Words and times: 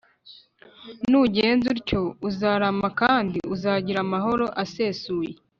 Nugenza 1.09 1.65
utyo 1.75 1.99
uzarama 2.29 2.87
kandi 3.01 3.37
uzagira 3.55 3.99
amahoro 4.05 4.45
asesuye 4.63 5.33